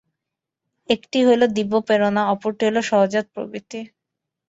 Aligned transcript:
একটি 0.89 1.17
হইল 1.27 1.41
দিব্য 1.57 1.73
প্রেরণা, 1.87 2.21
অপরটি 2.33 2.61
হইল 2.67 2.77
সহজাত 2.89 3.25
প্রবৃত্তি। 3.33 3.79